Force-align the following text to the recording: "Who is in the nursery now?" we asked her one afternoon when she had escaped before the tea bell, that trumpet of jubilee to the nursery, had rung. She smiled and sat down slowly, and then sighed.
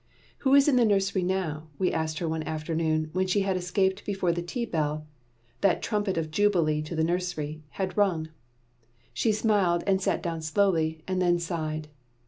"Who 0.39 0.55
is 0.55 0.67
in 0.67 0.77
the 0.77 0.83
nursery 0.83 1.21
now?" 1.21 1.67
we 1.77 1.91
asked 1.91 2.17
her 2.17 2.27
one 2.27 2.41
afternoon 2.41 3.11
when 3.13 3.27
she 3.27 3.41
had 3.41 3.55
escaped 3.55 4.03
before 4.03 4.31
the 4.31 4.41
tea 4.41 4.65
bell, 4.65 5.05
that 5.61 5.83
trumpet 5.83 6.17
of 6.17 6.31
jubilee 6.31 6.81
to 6.81 6.95
the 6.95 7.03
nursery, 7.03 7.61
had 7.77 7.95
rung. 7.95 8.29
She 9.13 9.31
smiled 9.31 9.83
and 9.85 10.01
sat 10.01 10.23
down 10.23 10.41
slowly, 10.41 11.03
and 11.07 11.21
then 11.21 11.37
sighed. 11.37 11.87